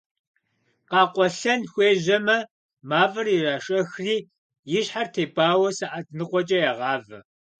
[0.89, 2.37] Къэкъуэлъэн хуежьэмэ,
[2.89, 4.17] мафӏэр ирашэхри
[4.77, 7.19] и щхьэр тепӏауэ сыхьэт ныкъуэкӏэ ягъавэ.